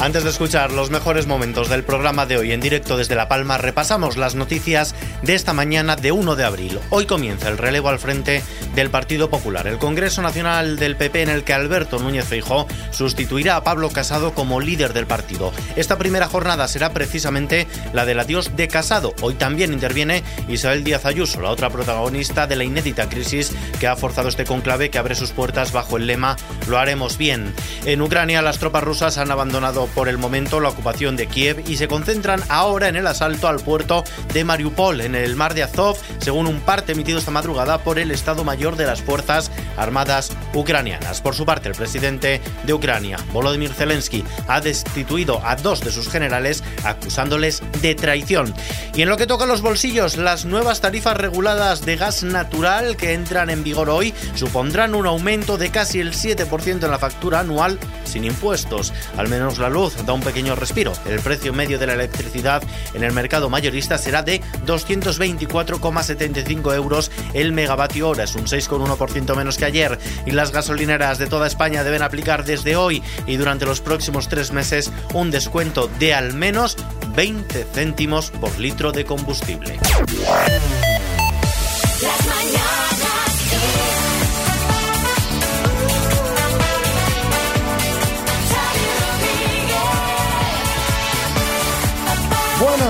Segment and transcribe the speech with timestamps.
[0.00, 3.58] Antes de escuchar los mejores momentos del programa de hoy en directo desde La Palma,
[3.58, 6.80] repasamos las noticias de esta mañana de 1 de abril.
[6.88, 8.42] Hoy comienza el relevo al frente
[8.74, 13.56] del Partido Popular, el Congreso Nacional del PP en el que Alberto Núñez Feijó sustituirá
[13.56, 15.52] a Pablo Casado como líder del partido.
[15.76, 19.12] Esta primera jornada será precisamente la del adiós de Casado.
[19.20, 23.96] Hoy también interviene Isabel Díaz Ayuso, la otra protagonista de la inédita crisis que ha
[23.96, 26.36] forzado este conclave que abre sus puertas bajo el lema
[26.68, 27.52] Lo haremos bien.
[27.84, 31.76] En Ucrania las tropas rusas han abandonado por el momento la ocupación de Kiev y
[31.76, 35.96] se concentran ahora en el asalto al puerto de Mariupol, en el mar de Azov,
[36.18, 41.20] según un parte emitido esta madrugada por el Estado Mayor de las Fuerzas Armadas ucranianas.
[41.20, 46.08] Por su parte, el presidente de Ucrania, Volodymyr Zelensky, ha destituido a dos de sus
[46.08, 48.54] generales acusándoles de traición.
[48.94, 52.96] Y en lo que toca a los bolsillos, las nuevas tarifas reguladas de gas natural
[52.96, 57.40] que entran en vigor hoy supondrán un aumento de casi el 7% en la factura
[57.40, 58.92] anual sin impuestos.
[59.16, 60.92] Al menos la luz da un pequeño respiro.
[61.06, 67.52] El precio medio de la electricidad en el mercado mayorista será de 224,75 euros el
[67.52, 68.24] megavatio hora.
[68.24, 69.98] Es un 6,1% menos que ayer.
[70.26, 74.52] Y las gasolineras de toda España deben aplicar desde hoy y durante los próximos tres
[74.52, 76.76] meses un descuento de al menos
[77.16, 79.78] 20 céntimos por litro de combustible.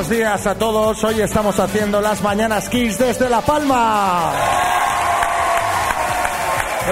[0.00, 1.04] Buenos días a todos.
[1.04, 4.32] Hoy estamos haciendo las mañanas Kiss desde La Palma.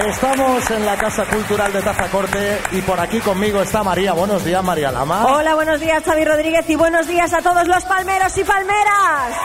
[0.07, 4.13] Estamos en la Casa Cultural de Tazacorte y por aquí conmigo está María.
[4.13, 5.25] Buenos días, María Lama.
[5.25, 9.35] Hola, buenos días, Xavi Rodríguez y buenos días a todos los palmeros y palmeras.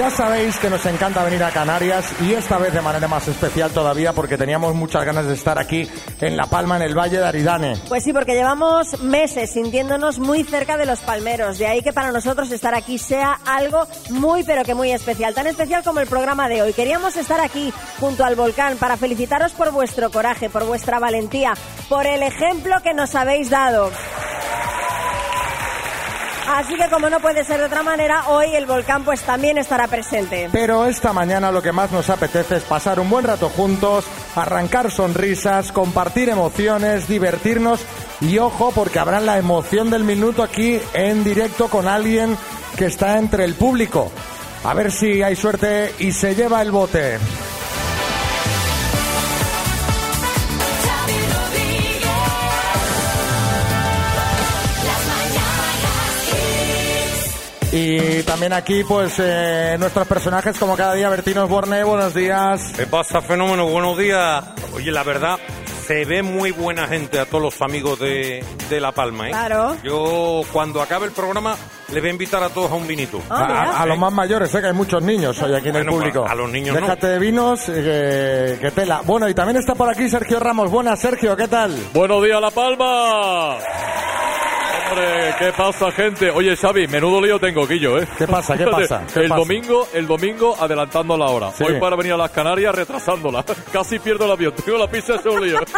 [0.00, 3.70] Ya sabéis que nos encanta venir a Canarias y esta vez de manera más especial
[3.70, 5.86] todavía porque teníamos muchas ganas de estar aquí
[6.22, 7.76] en La Palma, en el Valle de Aridane.
[7.86, 11.58] Pues sí, porque llevamos meses sintiéndonos muy cerca de los palmeros.
[11.58, 15.34] De ahí que para nosotros estar aquí sea algo muy, pero que muy especial.
[15.34, 16.72] Tan especial como el programa de hoy.
[16.72, 21.52] Queríamos estar aquí junto al volcán para felicitaros por vuestro coraje, por vuestra valentía,
[21.90, 23.90] por el ejemplo que nos habéis dado.
[26.52, 29.86] Así que como no puede ser de otra manera, hoy el volcán pues también estará
[29.86, 30.48] presente.
[30.50, 34.90] Pero esta mañana lo que más nos apetece es pasar un buen rato juntos, arrancar
[34.90, 37.80] sonrisas, compartir emociones, divertirnos
[38.20, 42.36] y ojo porque habrá la emoción del minuto aquí en directo con alguien
[42.76, 44.10] que está entre el público.
[44.64, 47.18] A ver si hay suerte y se lleva el bote.
[57.72, 62.72] Y también aquí, pues, eh, nuestros personajes, como cada día, Bertino Borne, buenos días.
[62.76, 63.66] ¿Qué pasa, fenómeno?
[63.68, 64.42] Buenos días.
[64.74, 65.38] Oye, la verdad,
[65.86, 69.30] se ve muy buena gente a todos los amigos de, de La Palma, ¿eh?
[69.30, 69.76] Claro.
[69.84, 71.54] Yo, cuando acabe el programa,
[71.92, 73.22] les voy a invitar a todos a un vinito.
[73.30, 75.98] Ah, A, los más mayores, sé que hay muchos niños hoy aquí en el Bueno,
[75.98, 76.26] público.
[76.28, 76.80] a los niños no.
[76.80, 79.02] Déjate de vinos, eh, que, que tela.
[79.04, 80.72] Bueno, y también está por aquí Sergio Ramos.
[80.72, 81.72] Buenas, Sergio, ¿qué tal?
[81.94, 83.58] Buenos días, La Palma.
[84.90, 86.30] Hombre, ¿qué pasa, gente?
[86.30, 88.08] Oye, Xavi, menudo lío tengo, Guillo, ¿eh?
[88.18, 88.56] ¿Qué pasa?
[88.56, 89.02] ¿Qué pasa?
[89.14, 89.38] ¿Qué el pasa?
[89.38, 91.52] domingo, el domingo adelantando la hora.
[91.52, 91.62] Sí.
[91.62, 93.44] Voy para venir a las Canarias retrasándola.
[93.72, 94.52] Casi pierdo el avión.
[94.52, 95.60] Tengo la pizza es un lío.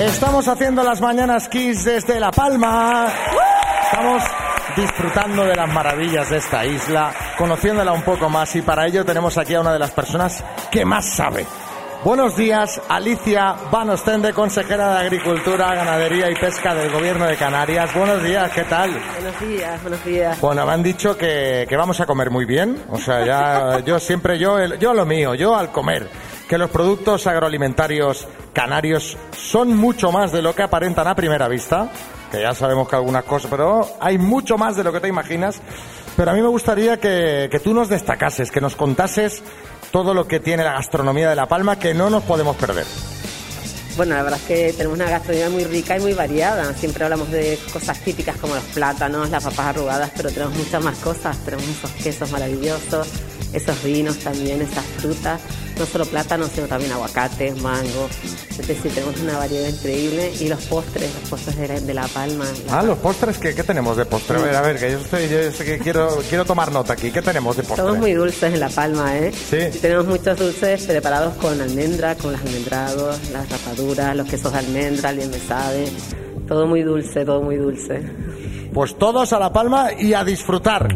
[0.00, 3.06] Estamos haciendo las mañanas Kiss desde La Palma.
[3.84, 4.22] Estamos
[4.74, 9.36] disfrutando de las maravillas de esta isla, conociéndola un poco más y para ello tenemos
[9.36, 11.46] aquí a una de las personas que más sabe.
[12.02, 17.92] Buenos días, Alicia Van Ostende, consejera de Agricultura, Ganadería y Pesca del Gobierno de Canarias.
[17.94, 18.90] Buenos días, ¿qué tal?
[19.20, 20.40] Buenos días, buenos días.
[20.40, 22.82] Bueno, me han dicho que, que vamos a comer muy bien.
[22.88, 26.08] O sea, ya yo siempre, yo, el- yo lo mío, yo al comer.
[26.48, 31.90] Que los productos agroalimentarios canarios son mucho más de lo que aparentan a primera vista.
[32.32, 35.60] Que ya sabemos que algunas cosas, pero hay mucho más de lo que te imaginas.
[36.16, 39.42] Pero a mí me gustaría que, que tú nos destacases, que nos contases
[39.90, 42.86] todo lo que tiene la gastronomía de La Palma que no nos podemos perder.
[43.96, 46.72] Bueno, la verdad es que tenemos una gastronomía muy rica y muy variada.
[46.74, 50.96] Siempre hablamos de cosas típicas como los plátanos, las papas arrugadas, pero tenemos muchas más
[50.98, 51.36] cosas.
[51.44, 53.08] Tenemos esos quesos maravillosos,
[53.52, 55.40] esos vinos también, esas frutas.
[55.80, 58.06] No solo plátanos, sino también aguacates, mango.
[58.58, 60.30] Es decir, tenemos una variedad increíble.
[60.38, 62.44] Y los postres, los postres de La, de la Palma.
[62.66, 64.36] la- Ah, los postres, ¿qué, qué tenemos de postre?
[64.36, 67.10] A ver, a ver, que yo, estoy, yo sé que quiero, quiero tomar nota aquí.
[67.10, 67.82] ¿Qué tenemos de postre?
[67.84, 69.32] Somos muy dulces en La Palma, ¿eh?
[69.32, 69.78] Sí.
[69.80, 75.10] Tenemos muchos dulces preparados con almendra, con los almendrados, las rapaduras, los quesos de almendra,
[75.10, 75.86] el me sabe.
[76.46, 78.02] Todo muy dulce, todo muy dulce.
[78.74, 80.94] Pues todos a La Palma y a disfrutar.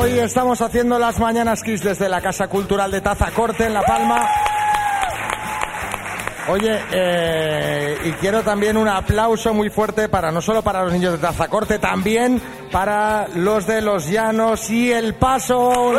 [0.00, 4.26] Hoy estamos haciendo las Mañanas Kiss desde la Casa Cultural de Tazacorte en La Palma.
[6.48, 11.12] Oye, eh, y quiero también un aplauso muy fuerte para no solo para los niños
[11.12, 12.40] de Tazacorte, también
[12.72, 15.92] para los de los Llanos y El Paso.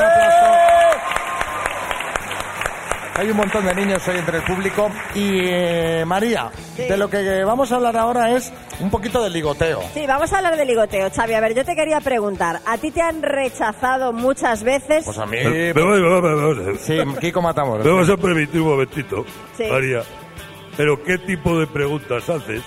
[3.21, 4.89] Hay un montón de niños hoy entre el público.
[5.13, 6.83] Y eh, María, Sí.
[6.87, 9.79] de lo que vamos a hablar ahora es un poquito del ligoteo.
[9.93, 11.33] Sí, vamos a hablar de ligoteo, Xavi.
[11.35, 15.05] A ver, yo te quería preguntar, ¿a ti te han rechazado muchas veces?
[15.05, 15.37] Pues a mí...
[15.37, 17.85] Me, me- me- me- me- Sí, Kiko Matamoros.
[17.85, 19.23] me vas a permitir un momentito,
[19.55, 19.65] Sí.
[19.71, 20.01] María.
[20.75, 22.63] Pero ¿qué tipo de preguntas haces?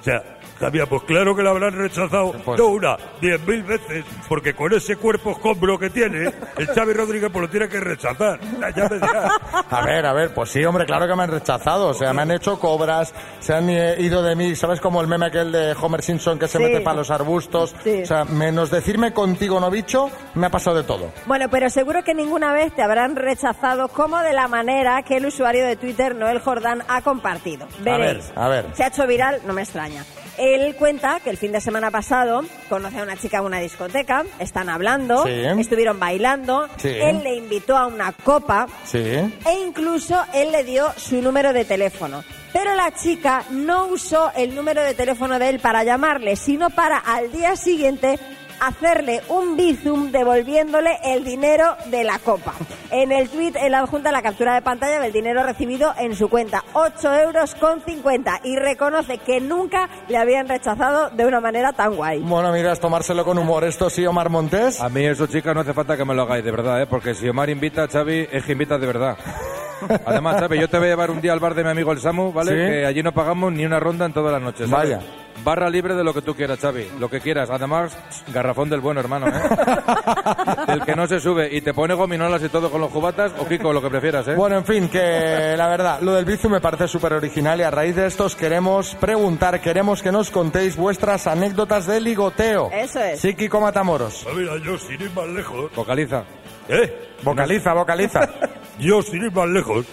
[0.00, 0.22] O sea,
[0.60, 4.72] Javier, pues claro que la habrán rechazado, Pues- no una, diez mil veces, porque con
[4.74, 8.38] ese cuerpo escombro que tiene, el Xavi Rodríguez pues lo tiene que rechazar.
[8.76, 9.32] Ya me dirás.
[9.70, 11.88] A ver, a ver, pues sí, hombre, claro que me han rechazado.
[11.88, 14.54] O sea, me han hecho cobras, se han ido de mí.
[14.54, 16.64] ¿Sabes como el meme aquel de Homer Simpson que se Sí.
[16.64, 17.74] mete para los arbustos?
[17.82, 18.02] Sí.
[18.02, 21.10] O sea, menos decirme contigo no bicho, me ha pasado de todo.
[21.26, 25.26] Bueno, pero seguro que ninguna vez te habrán rechazado como de la manera que el
[25.26, 27.66] usuario de Twitter, Noel Jordán, ha compartido.
[27.80, 28.28] Veréis.
[28.28, 28.66] ver, a ver.
[28.74, 30.04] Se ha hecho viral, no me extraña.
[30.40, 34.24] Él cuenta que el fin de semana pasado conoce a una chica en una discoteca,
[34.38, 35.30] están hablando, Sí.
[35.60, 36.88] estuvieron bailando, Sí.
[36.88, 38.98] él le invitó a una copa Sí.
[38.98, 42.24] e incluso él le dio su número de teléfono.
[42.54, 46.96] Pero la chica no usó el número de teléfono de él para llamarle, sino para
[46.96, 48.18] al día siguiente
[48.60, 52.54] hacerle un bizum devolviéndole el dinero de la copa.
[52.90, 56.64] En el tweet él adjunta la captura de pantalla del dinero recibido en su cuenta,
[56.72, 61.94] 8 euros con 50, y reconoce que nunca le habían rechazado de una manera tan
[61.94, 62.20] guay.
[62.20, 63.64] Bueno, mira, es tomárselo con humor.
[63.64, 64.80] Esto sí, Omar Montes.
[64.80, 66.86] A mí eso, chicas, no hace falta que me lo hagáis, de verdad, ¿eh?
[66.86, 69.16] Porque si Omar invita a Xavi, es que invita de verdad.
[70.06, 72.00] Además, Xavi, yo te voy a llevar un día al bar de mi amigo el
[72.00, 72.50] Samu, ¿vale?
[72.50, 72.56] Sí.
[72.56, 74.90] Que allí no pagamos ni una ronda en todas las noches, ¿sabes?
[74.90, 75.19] Vaya.
[75.44, 76.88] Barra libre de lo que tú quieras, Xavi.
[76.98, 77.50] Lo que quieras.
[77.50, 77.96] Además,
[78.32, 79.32] garrafón del bueno, hermano, ¿eh?
[80.66, 83.46] Del que no se sube y te pone gominolas y todo con los cubatas, o
[83.46, 84.34] Kiko, lo que prefieras, ¿eh?
[84.34, 87.70] Bueno, en fin, que la verdad, lo del bizum me parece súper original y a
[87.70, 92.70] raíz de esto os queremos preguntar, queremos que nos contéis vuestras anécdotas de ligoteo.
[92.72, 93.20] Eso es.
[93.20, 94.26] Sí, Kiko Matamoros.
[94.28, 95.74] Ah, mira, yo sin ir más lejos.
[95.74, 96.24] Vocaliza.
[96.68, 97.08] ¿Eh?
[97.22, 98.20] Vocaliza, vocaliza.
[98.78, 99.84] Yo sin ir más lejos.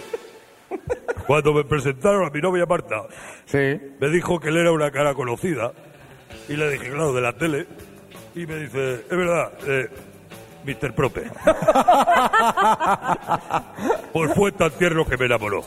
[1.26, 3.02] Cuando me presentaron a mi novia Marta,
[3.46, 3.78] Sí.
[4.00, 5.72] me dijo que él era una cara conocida.
[6.48, 7.66] Y le dije, claro, de la tele.
[8.34, 9.88] Y me dice, es verdad, eh,
[10.64, 10.94] Mr.
[10.94, 11.22] Prope.
[14.12, 15.64] pues fue tan tierno que me enamoró.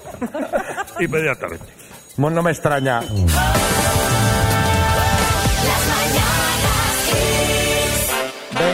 [1.00, 1.66] Inmediatamente.
[2.18, 3.02] No me extraña.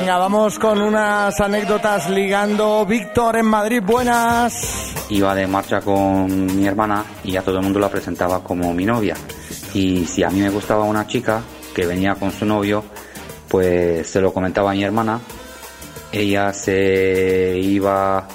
[0.08, 2.86] Venga, vamos con unas anécdotas ligando.
[2.86, 4.94] Víctor en Madrid, buenas.
[5.10, 8.86] iba de marcha con mi hermana y a todo el mundo la presentaba como mi
[8.86, 9.18] novia.
[9.74, 11.42] Y si a mí me gustaba una chica
[11.76, 12.86] que venía con su novio,
[13.50, 15.20] pues se lo comentaba a mi hermana.
[16.14, 18.26] Ella se iba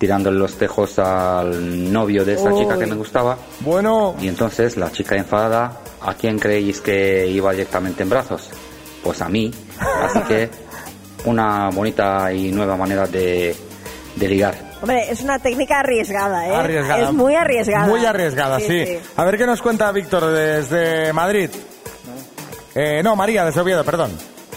[0.00, 3.38] tirando los tejos al novio de esa chica que me gustaba.
[3.60, 8.50] Bueno, Y entonces la chica enfadada, ¿a quién creéis que iba directamente en brazos?
[9.04, 9.52] Pues a mí.
[9.78, 10.69] Así que
[11.24, 13.54] una bonita y nueva manera de,
[14.16, 14.70] de ligar.
[14.80, 16.54] Hombre, es una técnica arriesgada, ¿eh?
[16.54, 17.02] arriesgada.
[17.04, 17.86] Es muy arriesgada.
[17.86, 18.98] Muy arriesgada, sí.
[19.16, 21.50] A ver qué nos cuenta Víctor desde Madrid.
[22.74, 24.12] Eh, no, María, desde Oviedo, perdón.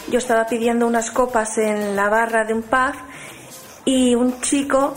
[0.09, 2.93] Yo estaba pidiendo unas copas en la barra de un pub
[3.85, 4.93] y un chico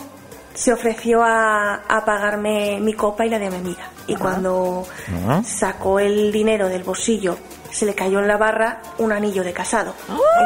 [0.54, 3.90] se ofreció a, a pagarme mi copa y la de mi amiga.
[4.06, 4.86] Y cuando
[5.26, 5.42] Ajá.
[5.42, 7.36] sacó el dinero del bolsillo,
[7.70, 9.94] se le cayó en la barra un anillo de casado.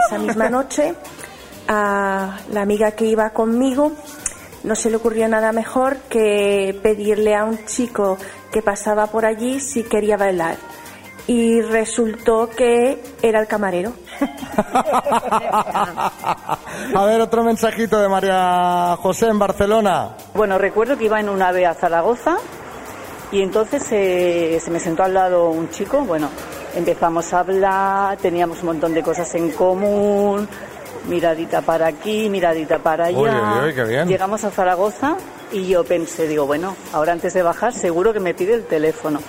[0.07, 0.95] Esa misma noche,
[1.69, 3.93] a la amiga que iba conmigo
[4.63, 8.19] no se le ocurrió nada mejor que pedirle a un chico
[8.53, 10.57] que pasaba por allí si quería bailar.
[11.27, 13.93] Y resultó que era el camarero.
[16.95, 20.17] A ver, otro mensajito de María José en Barcelona.
[20.35, 22.39] Bueno, recuerdo que iba en un ave a Zaragoza
[23.31, 26.01] y entonces eh, se me sentó al lado un chico.
[26.01, 26.31] Bueno,
[26.75, 30.49] empezamos a hablar, teníamos un montón de cosas en común,
[31.09, 33.63] miradita para aquí, miradita para allá.
[33.63, 34.09] Uy, uy, qué bien.
[34.09, 35.17] Llegamos a Zaragoza
[35.53, 39.21] y yo pensé, digo, bueno, ahora antes de bajar seguro que me pide el teléfono.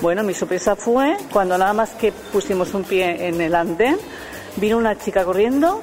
[0.00, 3.96] Bueno, mi sorpresa fue cuando nada más que pusimos un pie en el andén,
[4.56, 5.80] vino una chica corriendo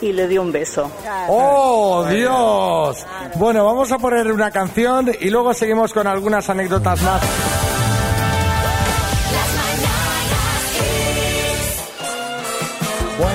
[0.00, 0.90] y le dio un beso.
[1.28, 3.06] ¡Oh, Dios!
[3.36, 7.22] Bueno, vamos a poner una canción y luego seguimos con algunas anécdotas más.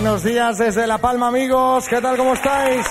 [0.06, 1.88] Buenos días desde La Palma, amigos.
[1.88, 2.16] ¿Qué tal?
[2.16, 2.86] ¿Cómo estáis?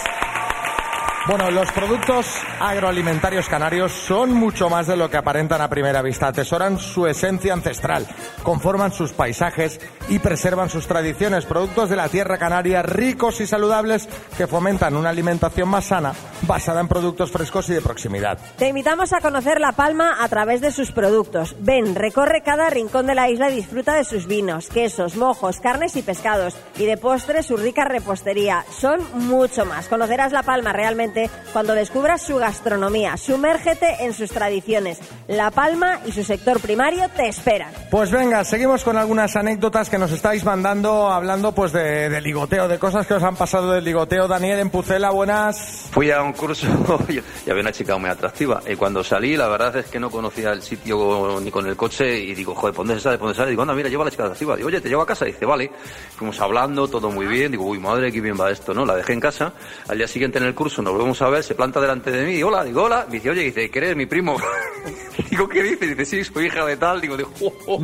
[1.26, 2.26] Bueno, los productos
[2.60, 6.28] agroalimentarios canarios son mucho más de lo que aparentan a primera vista.
[6.28, 8.06] Atesoran su esencia ancestral,
[8.42, 11.46] conforman sus paisajes y preservan sus tradiciones.
[11.46, 16.12] Productos de la tierra canaria ricos y saludables que fomentan una alimentación más sana,
[16.42, 18.38] basada en productos frescos y de proximidad.
[18.58, 21.56] Te invitamos a conocer La Palma a través de sus productos.
[21.60, 25.96] Ven, recorre cada rincón de la isla y disfruta de sus vinos, quesos, mojos, carnes
[25.96, 26.54] y pescados.
[26.76, 28.62] Y de postre su rica repostería.
[28.78, 29.88] Son mucho más.
[29.88, 31.13] Conocerás La Palma realmente
[31.52, 33.16] cuando descubras su gastronomía.
[33.16, 34.98] Sumérgete en sus tradiciones.
[35.28, 37.72] La Palma y su sector primario te esperan.
[37.90, 42.68] Pues venga, seguimos con algunas anécdotas que nos estáis mandando, hablando pues de, de ligoteo,
[42.68, 44.28] de cosas que os han pasado del ligoteo.
[44.28, 45.88] Daniel en Pucela, buenas.
[45.90, 46.66] Fui a un curso
[47.08, 48.62] y había una chica muy atractiva.
[48.66, 52.18] Y cuando salí, la verdad es que no conocía el sitio ni con el coche.
[52.18, 53.18] Y digo, joder, ¿por dónde sale?
[53.18, 53.50] ¿Por dónde sale?
[53.50, 54.56] Digo, anda, mira, lleva a la chica atractiva.
[54.56, 55.24] Digo, oye, te llevo a casa.
[55.24, 55.70] dice, vale.
[56.16, 57.52] Fuimos hablando, todo muy bien.
[57.52, 58.84] Digo, uy, madre, qué bien va esto, ¿no?
[58.84, 59.52] La dejé en casa.
[59.88, 62.42] Al día siguiente en el curso nos vemos a ver, se planta delante de mí.
[62.42, 63.04] Hola, digo, hola.
[63.06, 64.36] Me dice, oye, dice, ¿que eres mi primo?
[65.30, 65.94] digo, ¿qué dice?
[65.94, 67.00] Dice, sí, soy hija de tal.
[67.00, 67.80] Digo, oh, oh.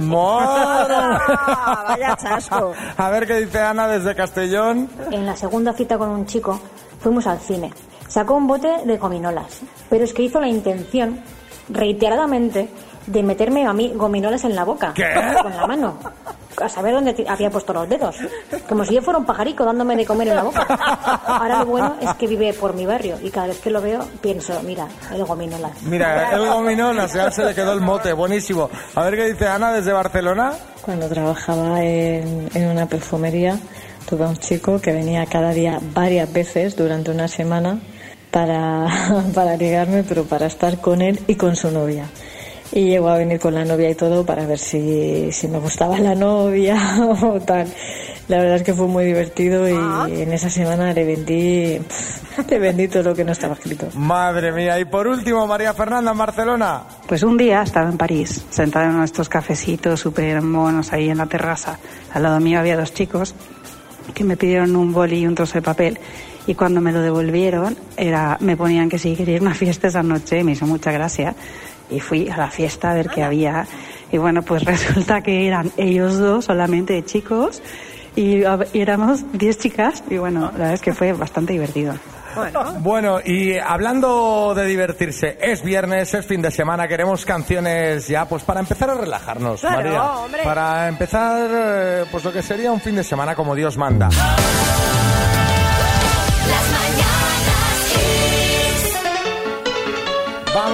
[0.50, 2.72] Ah, vaya chasco.
[2.96, 4.88] A ver qué dice Ana desde Castellón.
[5.10, 6.60] En la segunda cita con un chico
[7.00, 7.72] fuimos al cine.
[8.08, 11.20] Sacó un bote de gominolas, pero es que hizo la intención,
[11.68, 12.68] reiteradamente,
[13.06, 14.92] de meterme a mí gominolas en la boca.
[14.94, 15.04] ¿Qué?
[15.42, 15.98] Con la mano.
[16.60, 18.16] A saber dónde había puesto los dedos.
[18.68, 20.62] Como si yo fuera un pajarico dándome de comer en la boca.
[21.26, 24.06] Ahora lo bueno es que vive por mi barrio y cada vez que lo veo
[24.20, 25.82] pienso, mira, el gominolas.
[25.82, 28.68] Mira, el gominolas, ya se le quedó el mote, buenísimo.
[28.94, 30.52] A ver qué dice Ana desde Barcelona.
[30.82, 33.58] Cuando trabajaba en, en una perfumería,
[34.08, 37.78] tuve un chico que venía cada día varias veces durante una semana
[38.30, 38.86] para,
[39.34, 42.06] para ligarme, pero para estar con él y con su novia.
[42.72, 45.98] Y llegó a venir con la novia y todo para ver si, si me gustaba
[45.98, 46.76] la novia
[47.22, 47.66] o tal.
[48.28, 49.72] La verdad es que fue muy divertido y
[50.22, 51.80] en esa semana le vendí,
[52.48, 53.88] le vendí todo lo que no estaba escrito.
[53.94, 54.78] Madre mía.
[54.78, 56.82] Y por último, María Fernanda en Barcelona.
[57.08, 61.26] Pues un día estaba en París, sentada en estos cafecitos súper monos ahí en la
[61.26, 61.76] terraza.
[62.12, 63.34] Al lado mío había dos chicos
[64.14, 65.98] que me pidieron un boli y un trozo de papel.
[66.46, 69.88] Y cuando me lo devolvieron, era, me ponían que si quería ir a una fiesta
[69.88, 71.34] esa noche, me hizo mucha gracia.
[71.90, 73.66] Y fui a la fiesta a ver qué había.
[74.12, 77.62] Y bueno, pues resulta que eran ellos dos solamente de chicos.
[78.16, 80.02] Y, y éramos 10 chicas.
[80.10, 81.94] Y bueno, la verdad es que fue bastante divertido.
[82.78, 88.44] Bueno, y hablando de divertirse, es viernes, es fin de semana, queremos canciones ya, pues
[88.44, 90.02] para empezar a relajarnos, Claro, María.
[90.12, 90.42] hombre.
[90.44, 94.08] Para empezar, eh, pues lo que sería un fin de semana como Dios manda.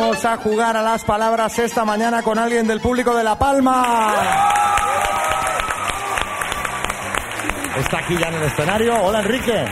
[0.08, 4.14] Vamos a jugar a las palabras esta mañana con alguien del público de La Palma.
[7.76, 8.94] Está aquí ya en el escenario.
[9.02, 9.64] Hola, Enrique.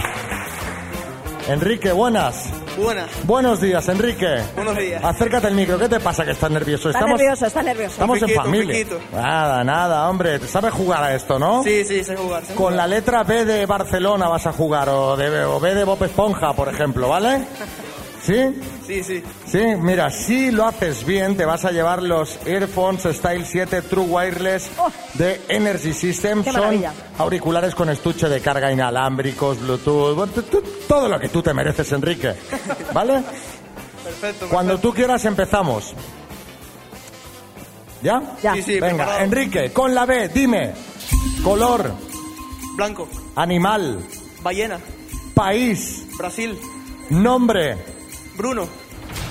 [1.48, 2.50] Enrique, buenas.
[2.76, 3.06] Buenas.
[3.22, 4.42] Buenos días, Enrique.
[4.56, 5.04] Buenos días.
[5.04, 5.78] Acércate al micro.
[5.78, 6.90] ¿Qué te pasa que estás nervioso?
[6.90, 7.92] Está nervioso, está nervioso.
[7.92, 8.74] Estamos en Piquito, familia.
[8.74, 9.00] piquito.
[9.12, 10.40] Nada, nada, hombre.
[10.48, 11.62] ¿Sabes jugar a esto, no?
[11.62, 12.42] Sí, sí, sé jugar.
[12.42, 12.72] sé Con jugar.
[12.74, 16.52] la letra B de Barcelona vas a jugar, o, de, o B de Bob Esponja,
[16.54, 17.46] por ejemplo, ¿vale?
[18.24, 18.34] ¿Sí?
[18.86, 19.22] Sí, sí.
[19.46, 24.04] Sí, mira, si lo haces bien, te vas a llevar los Earphones Style 7 True
[24.06, 24.70] Wireless
[25.14, 26.40] de Energy System.
[26.40, 26.44] Oh.
[26.44, 26.92] Qué Son maravilla.
[27.18, 32.34] auriculares con estuche de carga inalámbricos, Bluetooth, todo lo que tú te mereces, Enrique.
[32.94, 33.22] ¿Vale?
[34.02, 34.48] Perfecto.
[34.48, 35.94] Cuando tú quieras empezamos.
[38.02, 38.22] ¿Ya?
[38.42, 38.54] Ya.
[38.54, 39.24] Sí, sí, Venga, preparado.
[39.24, 40.72] Enrique, con la B, dime.
[41.42, 41.92] Color,
[42.76, 43.08] Blanco.
[43.36, 43.98] animal,
[44.42, 44.78] Ballena.
[45.34, 46.58] país, Brasil.
[47.10, 47.76] nombre,
[48.36, 48.66] Bruno.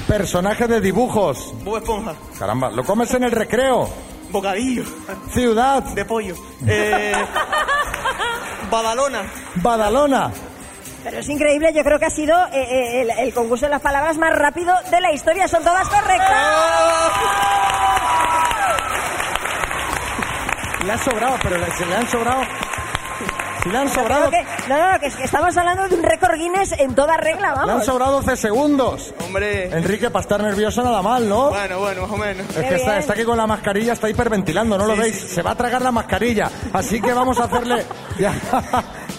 [0.07, 1.53] personaje de dibujos.
[1.63, 2.13] Bob Esponja.
[2.37, 3.89] Caramba, ¿lo comes en el recreo?
[4.29, 4.83] Bocadillo.
[5.31, 6.35] Ciudad, De pollo.
[6.67, 7.13] Eh,
[8.71, 9.21] Badalona.
[9.55, 10.31] Badalona.
[11.03, 13.81] Pero es increíble, yo creo que ha sido eh, eh, el, el concurso de las
[13.81, 15.47] palabras más rápido de la historia.
[15.47, 16.31] Son todas correctas.
[20.85, 22.41] Le han sobrado, pero le, se le han sobrado.
[23.63, 26.35] Si le han sobrado, que- no, no, que, es que estamos hablando de un récord
[26.35, 27.85] Guinness en toda regla, le han vamos.
[27.85, 29.13] sobrado 12 segundos.
[29.25, 29.65] Hombre.
[29.75, 31.49] Enrique, para estar nervioso nada mal, ¿no?
[31.49, 32.49] Bueno, bueno, más o menos.
[32.49, 32.99] Es Qué que está, bien.
[32.99, 35.15] está aquí con la mascarilla, está hiperventilando, ¿no lo Sí, veis?
[35.21, 35.27] sí.
[35.29, 36.49] Se va a tragar la mascarilla.
[36.73, 37.85] Así que vamos a hacerle
[38.19, 38.33] ya,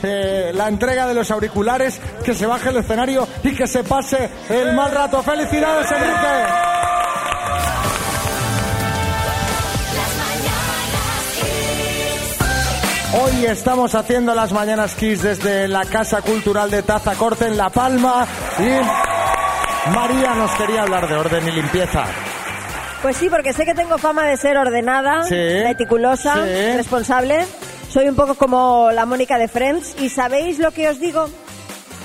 [0.02, 4.28] eh, la entrega de los auriculares, que se baje el escenario y que se pase
[4.50, 5.22] el mal rato.
[5.22, 6.73] ¡Felicidades, Enrique!
[13.22, 17.70] Hoy estamos haciendo las Mañanas Kiss desde la Casa Cultural de Taza Corte en La
[17.70, 18.26] Palma
[18.58, 22.04] y María nos quería hablar de orden y limpieza.
[23.02, 25.34] Pues sí, porque sé que tengo fama de ser ordenada, Sí.
[25.34, 26.76] meticulosa, Sí.
[26.76, 27.44] responsable.
[27.90, 29.94] Soy un poco como la Mónica de Friends.
[30.00, 31.28] ¿Y sabéis lo que os digo?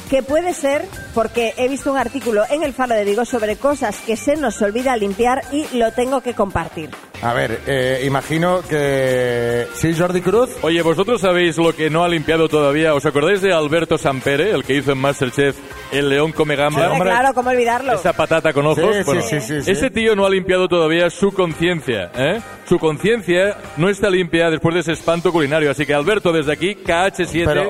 [0.10, 3.96] que puede ser porque he visto un artículo en el Faro de Vigo sobre cosas
[4.08, 6.90] que se nos olvida limpiar y lo tengo que compartir.
[7.22, 9.68] A ver, eh, imagino que...
[9.74, 10.50] ¿Sí, Jordi Cruz?
[10.62, 12.94] Oye, ¿vosotros sabéis lo que no ha limpiado todavía?
[12.94, 15.58] ¿Os acordáis de Alberto Sampere, el que hizo en Masterchef
[15.92, 16.90] El León come gamba?
[16.92, 17.94] Hombre, claro, ¿cómo olvidarlo?
[17.94, 18.96] Esa patata con ojos.
[18.96, 19.72] Sí, sí, Bueno, sí, sí, sí.
[19.72, 22.40] Ese tío no ha limpiado todavía su conciencia, ¿eh?
[22.68, 25.72] Su conciencia no está limpia después de ese espanto culinario.
[25.72, 27.70] Así que, Alberto, desde aquí, KH7 Pero, eh,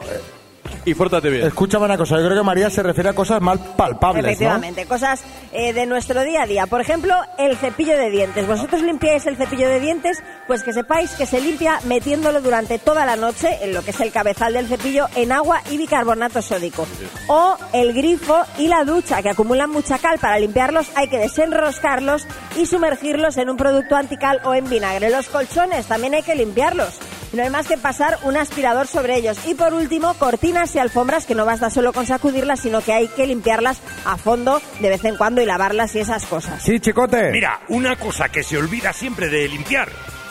[0.90, 1.46] y fórtate bien.
[1.46, 4.30] Escúchame una cosa, yo creo que María se refiere a cosas mal palpables, ¿no?
[4.30, 6.68] Efectivamente, cosas eh, de nuestro día a día.
[6.68, 8.48] Por ejemplo, el cepillo de dientes.
[8.48, 10.24] ¿Vosotros limpiáis el cepillo de dientes?
[10.48, 14.00] Pues que sepáis que se limpia metiéndolo durante toda la noche, en lo que es
[14.00, 16.88] el cabezal del cepillo, en agua y bicarbonato sódico.
[17.28, 20.20] O el grifo y la ducha, que acumulan mucha cal.
[20.20, 22.28] Para limpiarlos hay que desenroscarlos
[22.58, 25.10] y sumergirlos en un producto antical o en vinagre.
[25.10, 27.00] Los colchones también hay que limpiarlos.
[27.32, 29.38] No hay más que pasar un aspirador sobre ellos.
[29.48, 33.08] Y por último, cortinas y alfombras que no basta solo con sacudirlas, sino que hay
[33.08, 36.64] que limpiarlas a fondo de vez en cuando y lavarlas y esas cosas.
[36.64, 37.32] Sí, chicote.
[37.32, 39.90] Mira, una cosa que se olvida siempre de limpiar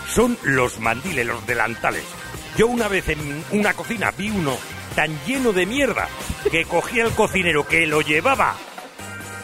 [0.08, 2.04] son los mandiles, los delantales.
[2.56, 4.56] Yo una vez en una cocina vi uno
[4.96, 6.08] tan lleno de mierda
[6.50, 8.56] que cogía el cocinero que lo llevaba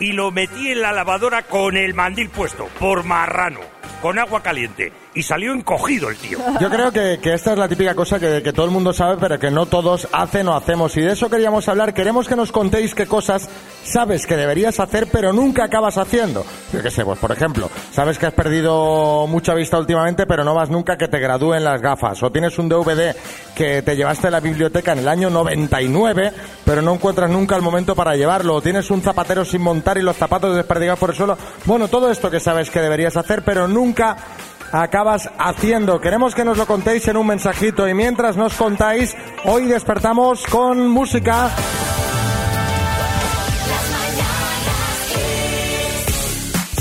[0.01, 3.61] y lo metí en la lavadora con el mandil puesto, por marrano,
[4.03, 4.93] con agua caliente.
[5.15, 6.39] Y salió encogido el tío.
[6.61, 9.17] Yo creo que, que esta es la típica cosa que, que todo el mundo sabe,
[9.21, 10.97] pero que no todos hacen o hacemos.
[10.97, 11.95] Y de eso queríamos hablar.
[11.95, 13.49] Queremos que nos contéis qué cosas
[13.85, 16.45] sabes que deberías hacer, pero nunca acabas haciendo.
[16.73, 20.55] Yo qué sé, pues por ejemplo, sabes que has perdido mucha vista últimamente, pero no
[20.55, 22.23] vas nunca que te gradúen las gafas.
[22.23, 23.15] O tienes un DVD
[23.55, 26.33] que te llevaste a la biblioteca en el año 99,
[26.65, 28.57] pero no encuentras nunca el momento para llevarlo.
[28.57, 31.39] O tienes un zapatero sin montar y los zapatos desperdigados por el suelo.
[31.65, 34.17] Bueno, todo esto que sabes que deberías hacer, pero nunca
[34.75, 36.01] acabas haciendo.
[36.01, 40.89] Queremos que nos lo contéis en un mensajito y mientras nos contáis, hoy despertamos con
[40.89, 41.51] música.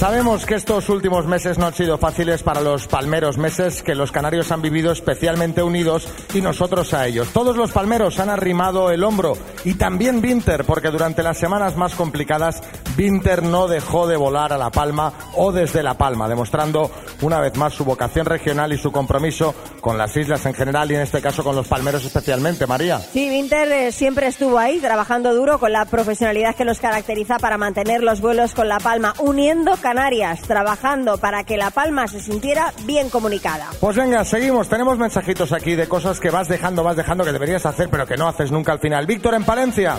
[0.03, 4.11] Sabemos que estos últimos meses no han sido fáciles para los palmeros, meses que los
[4.11, 7.29] canarios han vivido especialmente unidos y nosotros a ellos.
[7.31, 11.95] Todos los palmeros han arrimado el hombro y también Winter, porque durante las semanas más
[11.95, 12.61] complicadas
[12.97, 17.55] Winter no dejó de volar a La Palma o desde La Palma, demostrando una vez
[17.55, 21.21] más su vocación regional y su compromiso con las islas en general y en este
[21.21, 22.67] caso con los palmeros especialmente.
[22.67, 22.99] María.
[22.99, 27.57] Sí, Winter eh, siempre estuvo ahí trabajando duro con la profesionalidad que los caracteriza para
[27.57, 32.73] mantener los vuelos con La Palma, uniendo Canarias, trabajando para que La Palma se sintiera
[32.83, 33.69] bien comunicada.
[33.79, 34.67] Pues venga, seguimos.
[34.67, 38.17] Tenemos mensajitos aquí de cosas que vas dejando, vas dejando que deberías hacer, pero que
[38.17, 39.05] no haces nunca al final.
[39.05, 39.95] Víctor en Palencia.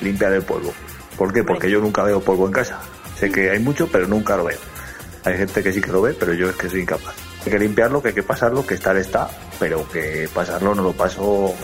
[0.00, 0.72] limpiar el polvo.
[1.16, 1.44] ¿Por qué?
[1.44, 2.80] Porque yo nunca veo polvo en casa.
[3.14, 4.58] Sé que hay mucho, pero nunca lo veo.
[5.24, 7.14] Hay gente que sí que lo ve, pero yo es que soy incapaz.
[7.46, 9.30] Hay que limpiarlo, que hay que pasarlo, que estar está,
[9.60, 11.54] pero que pasarlo no lo paso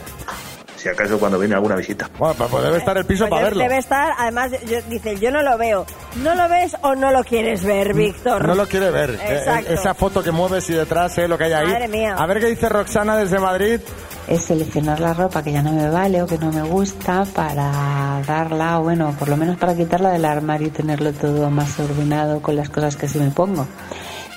[0.94, 2.09] si acaso cuando viene alguna visita.
[2.18, 3.62] Bueno, pues debe estar el piso Pues para debe- verlo.
[3.64, 5.87] Debe estar, además, yo- dice, yo no lo veo.
[6.22, 8.46] ¿No lo ves o no lo quieres ver, Víctor?
[8.46, 9.11] No lo quiere ver.
[9.11, 9.70] Eh, Exacto.
[9.70, 11.66] eh, esa foto que mueves y detrás, eh, lo que hay ahí.
[11.66, 12.14] Madre mía.
[12.16, 13.81] A ver qué dice Roxana desde Madrid.
[14.27, 18.20] es seleccionar la ropa que ya no me vale o que no me gusta para
[18.27, 22.42] darla, o bueno, por lo menos para quitarla del armario y tenerlo todo más ordenado
[22.42, 23.66] con las cosas que sí me pongo.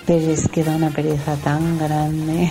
[0.05, 2.49] Pero es que da una pereza tan grande.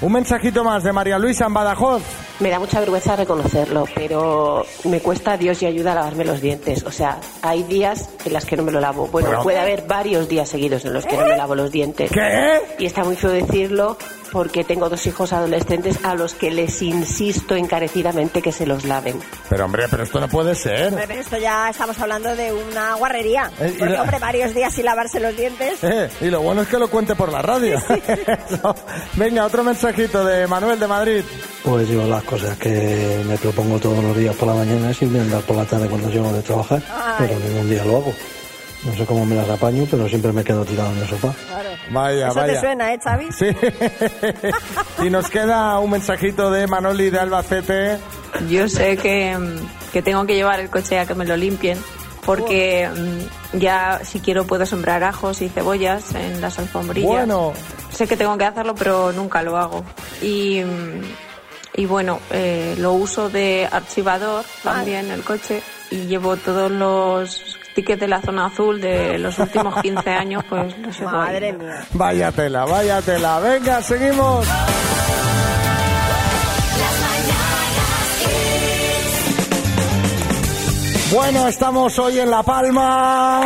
[0.00, 2.02] Un mensajito más de María Luisa en Badajoz.
[2.40, 6.82] Me da mucha vergüenza reconocerlo, pero me cuesta Dios y ayuda a lavarme los dientes.
[6.84, 9.06] O sea, hay días en las que no me lo lavo.
[9.06, 12.10] Bueno, Pero- puede haber varios días seguidos en los que no me lavo los dientes.
[12.10, 12.60] ¿Qué?
[12.78, 13.96] Y está muy feo decirlo
[14.34, 19.20] porque tengo dos hijos adolescentes a los que les insisto encarecidamente que se los laven.
[19.48, 20.88] Pero hombre, pero esto no puede ser.
[20.88, 23.48] Hombre, pero esto ya estamos hablando de una guarrería.
[23.60, 25.78] Eh, Porque, la- hombre, varios días sin lavarse los dientes.
[25.84, 27.78] Eh, y lo bueno es que lo cuente por la radio.
[28.48, 28.74] Eso.
[29.14, 31.22] Venga, otro mensajito de Manuel de Madrid.
[31.62, 35.20] Pues yo las cosas que me propongo todos los días por la mañana es irme
[35.20, 36.82] a andar por la tarde cuando llego de trabajar,
[37.18, 38.12] pero ningún día lo hago.
[38.84, 41.34] No sé cómo me las apaño, pero siempre me quedo tirado en el sofá.
[41.90, 42.52] Vaya, Eso vaya.
[42.52, 43.32] te suena, ¿eh, Xavi?
[43.32, 43.46] Sí.
[45.06, 47.98] y nos queda un mensajito de Manoli de Albacete.
[48.48, 51.78] Yo sé que, mm, que tengo que llevar el coche a que me lo limpien,
[52.26, 57.08] porque mm, ya si quiero puedo sembrar ajos y cebollas en las alfombrillas.
[57.10, 57.52] Bueno.
[57.90, 59.84] Sé que tengo que hacerlo, pero nunca lo hago.
[60.20, 61.02] Y, mm,
[61.76, 68.00] y bueno, eh, lo uso de archivador también el coche y llevo todos los tickets
[68.00, 71.32] de la zona azul de los últimos 15 años, pues los llevo ahí.
[71.32, 71.84] Madre mía.
[71.92, 73.40] Vaya tela, vaya tela.
[73.40, 74.46] Venga, seguimos.
[81.12, 83.42] Bueno, estamos hoy en La Palma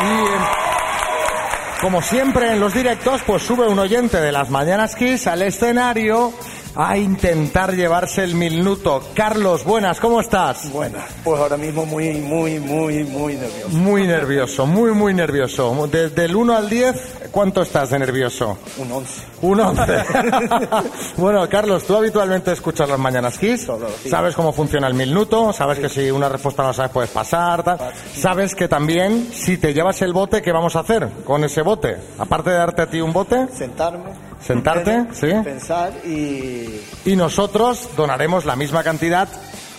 [0.00, 5.42] y como siempre en los directos, pues sube un oyente de las Mañanas Kiss al
[5.42, 6.32] escenario
[6.76, 9.02] a intentar llevarse el minuto.
[9.14, 10.70] Carlos, buenas, ¿cómo estás?
[10.72, 11.04] Buenas.
[11.22, 13.68] Pues ahora mismo muy, muy, muy, muy nervioso.
[13.70, 15.88] Muy nervioso, muy, muy nervioso.
[15.90, 18.58] Desde el 1 al 10, ¿cuánto estás de nervioso?
[18.78, 19.22] Un 11.
[19.42, 19.82] Un 11.
[21.16, 23.68] bueno, Carlos, tú habitualmente escuchas las Mañanas Kiss.
[24.02, 24.08] sí.
[24.08, 27.62] Sabes cómo funciona el minuto, sabes que si una respuesta no la sabes puedes pasar.
[27.62, 27.78] tal.
[28.14, 31.96] Sabes que también si te llevas el bote, ¿qué vamos a hacer con ese bote?
[32.18, 34.23] Aparte de darte a ti un bote, Sentarme.
[34.46, 35.28] Sentarte, sí.
[35.42, 36.80] Pensar y...
[37.04, 39.28] y nosotros donaremos la misma cantidad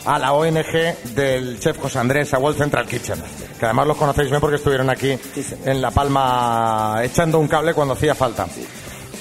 [0.06, 3.21] a la ONG del chef José Andrés, a World Central Kitchen,
[3.60, 5.17] que además los conocéis bien porque estuvieron aquí
[5.65, 8.47] en La Palma echando un cable cuando hacía falta.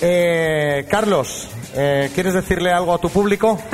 [0.01, 3.59] Eh, Carlos, eh, ¿quieres decirle algo a tu público?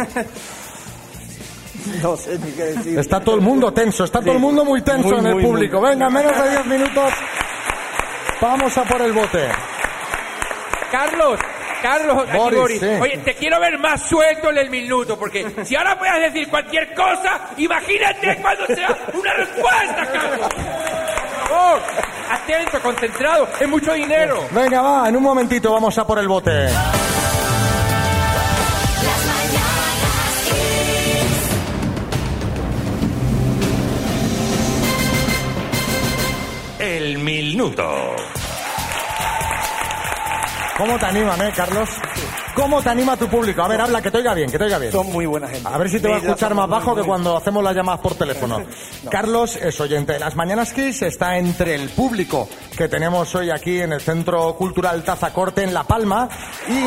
[2.03, 2.99] No sé ni qué decir.
[2.99, 5.45] Está todo el mundo tenso, está todo el mundo muy tenso Muy, en el muy,
[5.45, 5.81] público.
[5.81, 5.89] muy.
[5.91, 7.13] Venga, menos de 10 minutos.
[8.41, 9.49] Vamos a por el bote.
[10.93, 11.41] Carlos,
[11.83, 12.81] Carlos, aquí Boris, Boris.
[12.81, 12.87] sí.
[13.01, 16.95] Oye, te quiero ver más suelto en el minuto, porque si ahora puedes decir cualquier
[16.95, 20.49] cosa, imagínate cuando sea una respuesta, Carlos.
[20.51, 21.81] Por favor,
[22.31, 24.47] atento, concentrado, es mucho dinero.
[24.53, 26.69] Venga, va, en un momentito vamos a por el bote.
[36.79, 38.17] El minuto.
[40.81, 41.91] ¿Cómo te animan, eh, Carlos?
[42.55, 43.61] ¿Cómo te anima tu público?
[43.63, 44.91] A ver, habla, que te oiga bien, que te oiga bien.
[44.91, 45.69] Son muy buena gente.
[45.69, 48.15] A ver si te va a escuchar más bajo que cuando hacemos las llamadas por
[48.15, 48.63] teléfono.
[49.11, 53.79] Carlos es oyente de las Mañanas Kiss, está entre el público que tenemos hoy aquí
[53.79, 56.31] en el Centro Cultural Tazacorte en La Palma
[56.67, 56.81] y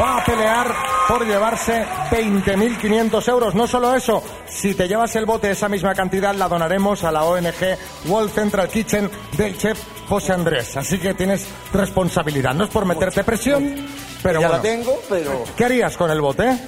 [0.00, 0.74] va a pelear
[1.06, 3.54] por llevarse 20.500 euros.
[3.54, 7.24] No solo eso, si te llevas el bote, esa misma cantidad la donaremos a la
[7.24, 10.76] ONG World Central Kitchen del chef José Andrés.
[10.76, 12.54] Así que tienes responsabilidad.
[12.54, 13.86] No es por meterte presión,
[14.22, 14.62] pero ya bueno.
[14.62, 15.44] la tengo, pero...
[15.56, 16.58] ¿Qué harías con el bote?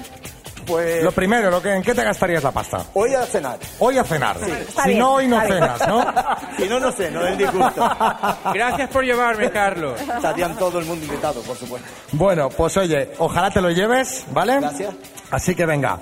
[0.67, 1.05] Pues...
[1.05, 2.87] Lo primero, lo que, ¿en qué te gastarías la pasta?
[2.95, 3.59] Hoy a cenar.
[3.79, 4.37] Hoy a cenar.
[4.43, 6.05] Está si bien, no, hoy no cenas, ¿no?
[6.57, 7.83] si no, no sé, no es disgusto.
[8.53, 10.01] Gracias por llevarme, Carlos.
[10.01, 11.89] Estarían todo el mundo invitado, por supuesto.
[12.13, 14.59] Bueno, pues oye, ojalá te lo lleves, ¿vale?
[14.61, 14.93] Gracias.
[15.31, 16.01] Así que venga,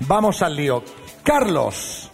[0.00, 0.82] vamos al lío.
[1.22, 2.10] Carlos,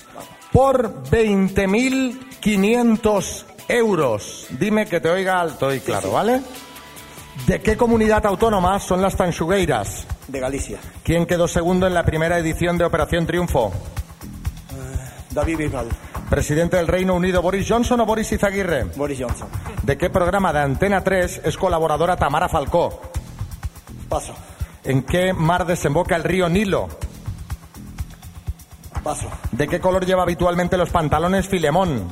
[0.50, 6.42] por 20.500 euros, dime que te oiga alto y claro, ¿vale?
[7.46, 10.06] ¿De qué comunidad autónoma son las Tanchugueiras?
[10.28, 10.78] De Galicia.
[11.02, 13.72] ¿Quién quedó segundo en la primera edición de Operación Triunfo?
[15.30, 15.88] David Bisbal.
[16.28, 18.84] ¿Presidente del Reino Unido Boris Johnson o Boris Izaguirre?
[18.96, 19.48] Boris Johnson.
[19.82, 23.00] ¿De qué programa de Antena 3 es colaboradora Tamara Falcó?
[24.08, 24.34] Paso.
[24.84, 26.88] ¿En qué mar desemboca el río Nilo?
[29.02, 29.28] Paso.
[29.50, 32.08] ¿De qué color lleva habitualmente los pantalones Filemón?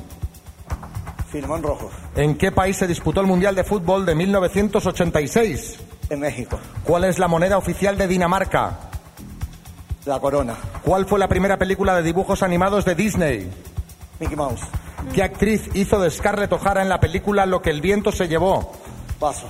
[1.30, 1.90] Filemón Rojo.
[2.16, 5.78] ¿En qué país se disputó el Mundial de Fútbol de 1986?
[6.10, 6.58] En México.
[6.84, 8.90] ¿Cuál es la moneda oficial de Dinamarca?
[10.06, 10.56] La corona.
[10.82, 13.50] ¿Cuál fue la primera película de dibujos animados de Disney?
[14.18, 14.62] Mickey Mouse.
[15.14, 18.72] ¿Qué actriz hizo de Scarlett O'Hara en la película Lo que el viento se llevó?
[19.18, 19.48] Paso.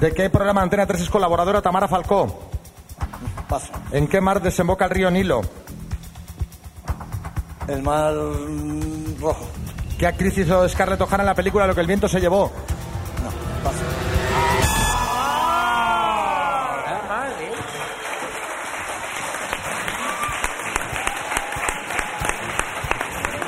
[0.00, 2.48] ¿De qué programa Antena 3 es colaboradora Tamara Falcó?
[3.48, 3.72] Paso.
[3.90, 5.40] ¿En qué mar desemboca el río Nilo?
[7.66, 8.14] El mar
[9.20, 9.46] rojo.
[9.98, 12.52] ¿Qué actriz hizo Scarlett O'Hara en la película Lo que el viento se llevó?
[13.64, 13.84] Paso.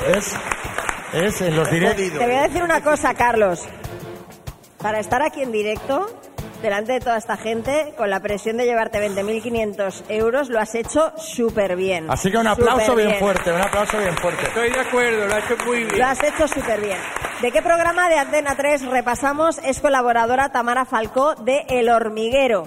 [0.07, 0.33] Es,
[1.13, 2.19] es en los directos.
[2.19, 3.61] Te voy a decir una cosa, Carlos.
[4.79, 6.07] Para estar aquí en directo,
[6.61, 11.11] delante de toda esta gente, con la presión de llevarte 20.500 euros, lo has hecho
[11.17, 12.09] súper bien.
[12.09, 14.43] Así que un aplauso bien fuerte, un aplauso bien fuerte.
[14.43, 15.97] Estoy de acuerdo, lo ha hecho muy bien.
[15.97, 16.97] Lo has hecho súper bien.
[17.41, 19.59] ¿De qué programa de Antena 3 repasamos?
[19.59, 22.65] Es colaboradora Tamara Falcó de El Hormiguero.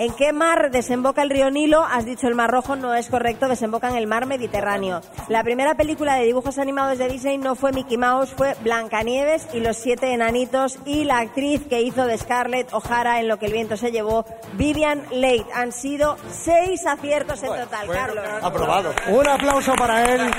[0.00, 1.84] ¿En qué mar desemboca el río Nilo?
[1.84, 5.02] Has dicho el Mar Rojo, no es correcto, desemboca en el mar Mediterráneo.
[5.28, 9.60] La primera película de dibujos animados de Disney no fue Mickey Mouse, fue Blancanieves y
[9.60, 13.52] los siete enanitos y la actriz que hizo de Scarlett O'Hara en Lo que el
[13.52, 15.44] viento se llevó, Vivian Leigh.
[15.54, 18.24] Han sido seis aciertos en total, Carlos.
[18.40, 18.94] Aprobado.
[19.08, 20.30] Un aplauso para él.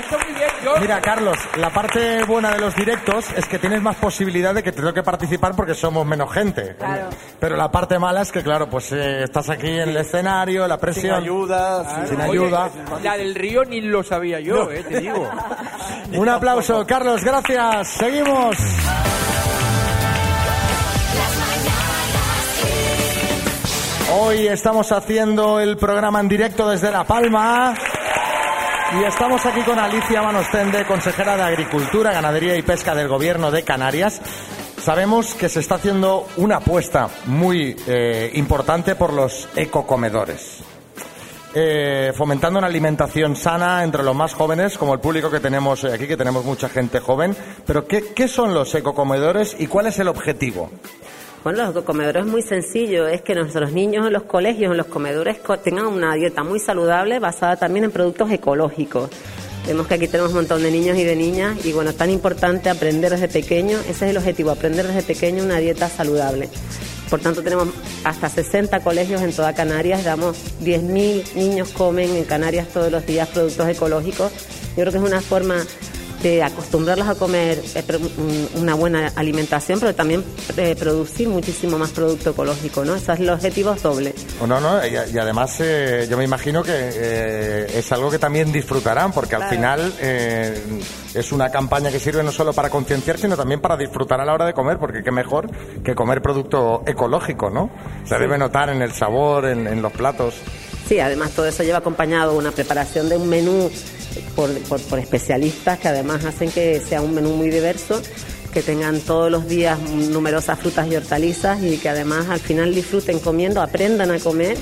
[0.80, 4.72] Mira, Carlos, la parte buena de los directos es que tienes más posibilidad de que
[4.72, 6.74] te toque participar porque somos menos gente.
[6.74, 7.10] Claro.
[7.38, 10.74] Pero la parte mala es que, claro, pues eh, estás aquí en el escenario, la
[10.74, 11.14] Sin presión.
[11.22, 12.06] ayuda.
[12.06, 12.70] Sin ayuda.
[13.02, 15.30] La del río ni lo sabía yo, eh, te digo.
[16.14, 17.88] Un aplauso, Carlos, gracias.
[17.88, 18.56] Seguimos.
[24.14, 27.74] Hoy estamos haciendo el programa en directo desde La Palma.
[29.00, 33.62] Y estamos aquí con Alicia Manostende, consejera de Agricultura, Ganadería y Pesca del Gobierno de
[33.62, 34.20] Canarias.
[34.82, 40.58] Sabemos que se está haciendo una apuesta muy eh, importante por los ecocomedores.
[41.54, 45.92] Eh, fomentando una alimentación sana entre los más jóvenes, como el público que tenemos hoy
[45.92, 47.36] aquí, que tenemos mucha gente joven.
[47.66, 50.70] Pero, ¿qué, son los ecocomedores y cuál es el objetivo?
[51.44, 54.86] Bueno, los comedores es muy sencillo, es que nuestros niños en los colegios, en los
[54.86, 59.10] comedores, co- tengan una dieta muy saludable basada también en productos ecológicos.
[59.66, 62.68] Vemos que aquí tenemos un montón de niños y de niñas y bueno, tan importante
[62.68, 66.48] aprender desde pequeño, ese es el objetivo, aprender desde pequeño una dieta saludable.
[67.08, 67.68] Por tanto, tenemos
[68.04, 73.28] hasta 60 colegios en toda Canarias, damos 10.000 niños comen en Canarias todos los días
[73.28, 74.32] productos ecológicos.
[74.76, 75.62] Yo creo que es una forma
[76.22, 77.82] de acostumbrarlos a comer eh,
[78.56, 80.24] una buena alimentación, pero también
[80.56, 82.94] eh, producir muchísimo más producto ecológico, ¿no?
[82.94, 84.14] Ese es el objetivo doble.
[84.40, 88.18] O no, no, y, y además eh, yo me imagino que eh, es algo que
[88.18, 90.60] también disfrutarán, porque al final eh,
[91.14, 94.32] es una campaña que sirve no solo para concienciar, sino también para disfrutar a la
[94.34, 95.50] hora de comer, porque qué mejor
[95.82, 97.70] que comer producto ecológico, ¿no?
[98.04, 100.34] Se debe notar en el sabor, en, en los platos.
[100.88, 103.70] Sí, además todo eso lleva acompañado una preparación de un menú
[104.36, 108.00] por, por- especialistas que además hacen que sea un menú muy diverso,
[108.52, 113.18] que tengan todos los días numerosas frutas y hortalizas y que además al final disfruten
[113.18, 114.56] comiendo, aprendan a comer.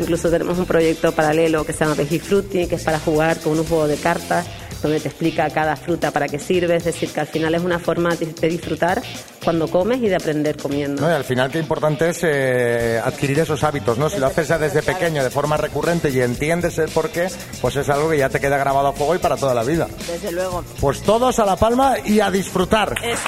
[0.00, 3.64] Incluso tenemos un proyecto paralelo que se llama Vegifrutti, que es para jugar con un
[3.64, 4.46] juego de cartas
[4.82, 7.78] donde te explica cada fruta para qué sirve, es decir, que al final es una
[7.78, 9.02] forma de de disfrutar
[9.44, 11.02] cuando comes y de aprender comiendo.
[11.02, 11.10] ¿no?
[11.10, 14.08] Y al final qué importante es eh, adquirir esos hábitos, ¿no?
[14.08, 17.28] Si lo haces ya desde pequeño de forma recurrente y entiendes el porqué,
[17.60, 19.86] pues es algo que ya te queda grabado a fuego y para toda la vida.
[20.06, 20.64] Desde luego.
[20.80, 22.94] Pues todos a La Palma y a disfrutar.
[23.02, 23.22] Eso.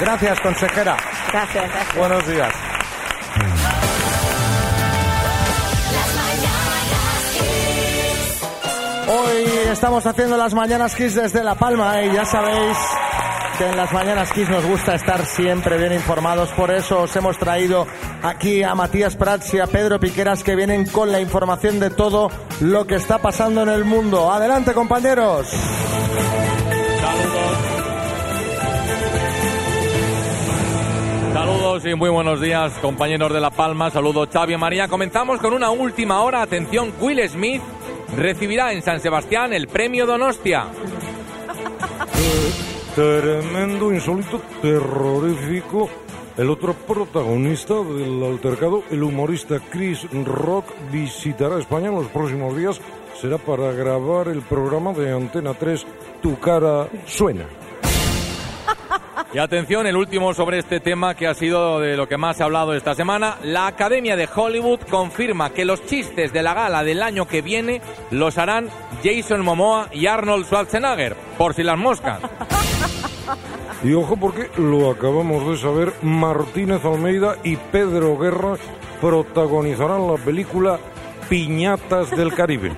[0.00, 0.96] Gracias, consejera.
[1.32, 1.96] Gracias, gracias.
[1.96, 2.52] Buenos días.
[9.08, 12.76] Hoy estamos haciendo las Mañanas Kiss desde La Palma y ya sabéis
[13.58, 16.50] que en las Mañanas Kiss nos gusta estar siempre bien informados.
[16.50, 17.86] Por eso os hemos traído
[18.22, 22.30] aquí a Matías Prats y a Pedro Piqueras que vienen con la información de todo
[22.60, 24.30] lo que está pasando en el mundo.
[24.30, 25.48] Adelante, compañeros.
[31.32, 33.90] Saludos y muy buenos días, compañeros de La Palma.
[33.90, 34.86] Saludos, Xavi María.
[34.86, 36.42] Comenzamos con una última hora.
[36.42, 37.62] Atención, Will Smith
[38.14, 40.66] recibirá en San Sebastián el premio Donostia.
[42.94, 45.90] Tremendo, insólito, terrorífico.
[46.36, 52.80] El otro protagonista del altercado, el humorista Chris Rock, visitará España en los próximos días.
[53.20, 55.86] Será para grabar el programa de Antena 3
[56.20, 57.46] Tu cara suena.
[59.36, 62.42] Y atención, el último sobre este tema que ha sido de lo que más se
[62.42, 63.36] ha hablado esta semana.
[63.42, 67.82] La Academia de Hollywood confirma que los chistes de la gala del año que viene
[68.10, 68.70] los harán
[69.04, 72.20] Jason Momoa y Arnold Schwarzenegger, por si las moscas.
[73.84, 78.54] Y ojo porque lo acabamos de saber, Martínez Almeida y Pedro Guerra
[79.02, 80.78] protagonizarán la película
[81.28, 82.72] Piñatas del Caribe.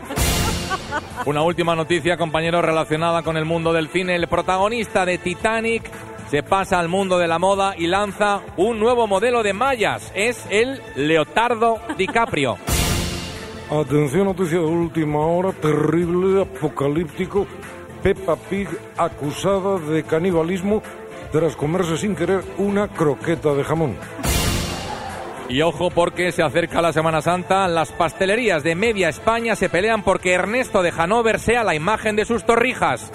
[1.25, 4.17] Una última noticia, compañero, relacionada con el mundo del cine.
[4.17, 5.89] El protagonista de Titanic
[6.31, 10.13] se pasa al mundo de la moda y lanza un nuevo modelo de mallas.
[10.15, 12.59] Es el Leotardo DiCaprio.
[13.71, 17.47] Atención, noticia de última hora, terrible, apocalíptico.
[18.03, 20.83] Peppa Pig acusada de canibalismo
[21.33, 23.97] tras comerse sin querer una croqueta de jamón.
[25.49, 30.03] Y ojo porque se acerca la Semana Santa, las pastelerías de media España se pelean
[30.03, 33.11] porque Ernesto de Hanover sea la imagen de sus torrijas.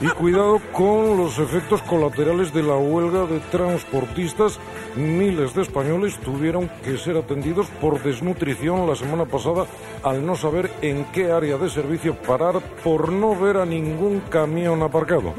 [0.00, 4.60] Y cuidado con los efectos colaterales de la huelga de transportistas.
[4.94, 9.66] Miles de españoles tuvieron que ser atendidos por desnutrición la semana pasada
[10.04, 14.82] al no saber en qué área de servicio parar por no ver a ningún camión
[14.82, 15.34] aparcado.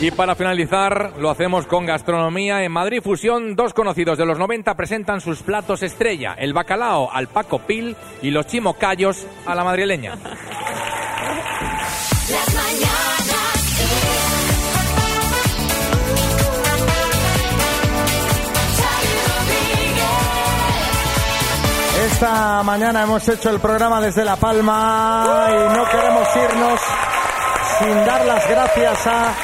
[0.00, 2.64] Y para finalizar, lo hacemos con gastronomía.
[2.64, 7.28] En Madrid Fusión, dos conocidos de los 90 presentan sus platos estrella, el bacalao al
[7.28, 10.16] Paco Pil y los chimocayos a la madrileña.
[12.30, 12.91] Las
[22.22, 26.80] Esta mañana hemos hecho el programa desde La Palma y no queremos irnos
[27.80, 29.34] sin dar las gracias a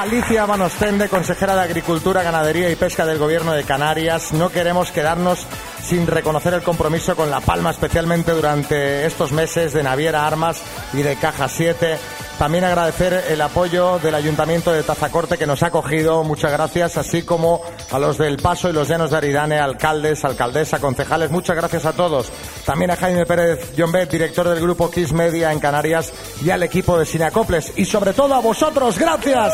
[0.00, 4.32] Alicia Manostende, consejera de Agricultura, Ganadería y Pesca del Gobierno de Canarias.
[4.32, 5.44] No queremos quedarnos
[5.82, 10.62] sin reconocer el compromiso con La Palma, especialmente durante estos meses de Naviera Armas
[10.92, 11.98] y de Caja 7.
[12.40, 17.20] También agradecer el apoyo del Ayuntamiento de Tazacorte que nos ha acogido, muchas gracias, así
[17.20, 21.84] como a los del Paso y los Llanos de Aridane, alcaldes, alcaldesa, concejales, muchas gracias
[21.84, 22.32] a todos.
[22.64, 26.98] También a Jaime Pérez Jombet, director del grupo Kiss Media en Canarias y al equipo
[26.98, 29.52] de Sinacoples y sobre todo a vosotros, gracias.